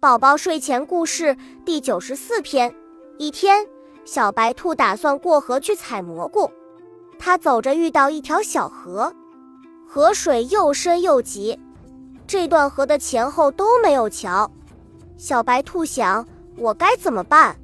[0.00, 2.74] 宝宝睡前故事第九十四篇。
[3.18, 3.66] 一天，
[4.06, 6.50] 小白兔打算过河去采蘑菇。
[7.18, 9.14] 它走着遇到一条小河，
[9.86, 11.60] 河水又深又急，
[12.26, 14.50] 这段河的前后都没有桥。
[15.18, 16.26] 小白兔想：
[16.56, 17.54] 我该怎么办？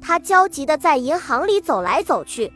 [0.00, 2.52] 它焦急地在银行里走来走去。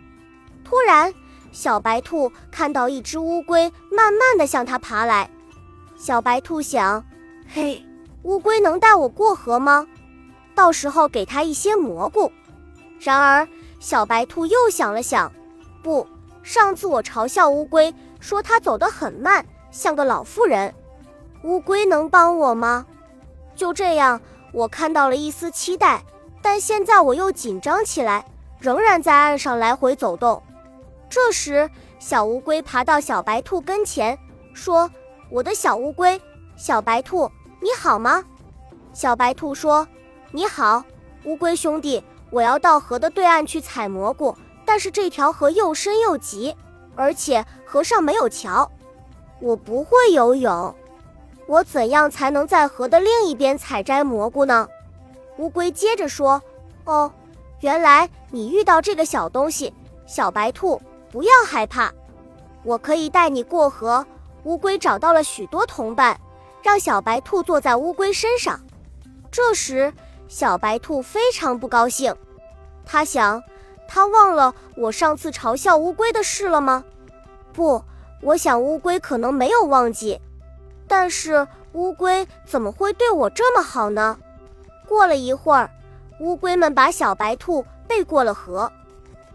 [0.63, 1.13] 突然，
[1.51, 5.29] 小白兔看到一只乌龟慢慢地向它爬来。
[5.97, 7.05] 小白兔想：
[7.49, 7.85] 嘿。
[8.29, 9.87] 乌龟能带我过河吗？
[10.55, 12.31] 到时候给它一些蘑菇。
[13.01, 13.49] 然而，
[13.81, 15.33] 小白兔又想了想，
[15.83, 16.07] 不，
[16.43, 20.75] 上次我嘲笑乌龟，说它走得很慢，像个老妇人。
[21.43, 22.85] 乌龟能帮我吗？
[23.57, 24.21] 就这样，
[24.53, 26.05] 我看到了一丝期待，
[26.43, 28.27] 但现在我又紧张起来，
[28.61, 30.43] 仍然在岸上来回走动。
[31.09, 34.19] 这时，小乌龟爬到小白兔跟前，
[34.53, 34.91] 说
[35.33, 36.21] ：“我的小乌龟，
[36.59, 38.25] 小白兔。”你好吗？
[38.93, 39.87] 小白兔说
[40.31, 40.85] ：“你好，
[41.25, 46.55] 乌龟兄弟，我要到河的对岸去采蘑菇，但是这条河又深又急，
[46.95, 48.71] 而且河上没有桥，
[49.41, 50.73] 我不会游泳，
[51.47, 54.69] 我怎样才能在河的另一边采摘蘑菇呢？”
[55.39, 56.41] 乌龟接着说
[56.87, 57.13] ：“哦，
[57.61, 59.75] 原来你遇到这个小东西，
[60.07, 60.81] 小白兔，
[61.11, 61.93] 不要害怕，
[62.63, 64.07] 我可以带你过河。”
[64.45, 66.19] 乌龟找到了许多同伴。
[66.69, 68.61] 让小白兔坐在乌龟身上。
[69.31, 69.91] 这时，
[70.29, 72.15] 小白兔非常不高兴。
[72.85, 73.43] 他想，
[73.89, 76.85] 他忘了我上次嘲笑乌龟的事了吗？
[77.55, 77.83] 不，
[78.21, 80.21] 我想乌龟可能没有忘记。
[80.87, 84.19] 但是乌龟怎么会对我这么好呢？
[84.87, 85.71] 过了一会儿，
[86.21, 88.71] 乌龟们把小白兔背过了河。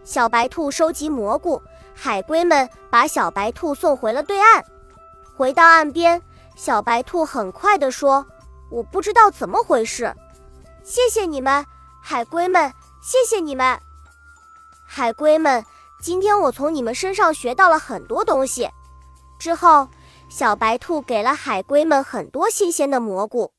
[0.04, 1.60] 小白兔收集蘑菇，
[1.96, 4.64] 海龟们把小白兔送回了对岸。
[5.36, 6.22] 回到岸边。
[6.54, 8.26] 小白兔很快地说
[8.70, 10.14] ：“我不知道怎么回事，
[10.82, 11.64] 谢谢你们，
[12.02, 13.78] 海龟们，谢谢你们，
[14.86, 15.64] 海龟们。
[16.00, 18.70] 今天我从你们身上学到了很多东西。”
[19.38, 19.88] 之后，
[20.28, 23.52] 小白兔给了海龟们很多新鲜的蘑菇。